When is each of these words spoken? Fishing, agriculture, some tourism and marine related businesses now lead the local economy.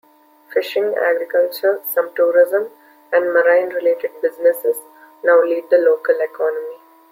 Fishing, 0.51 0.95
agriculture, 0.97 1.79
some 1.87 2.11
tourism 2.15 2.71
and 3.13 3.31
marine 3.31 3.69
related 3.69 4.09
businesses 4.19 4.77
now 5.23 5.43
lead 5.43 5.69
the 5.69 5.77
local 5.77 6.19
economy. 6.21 6.79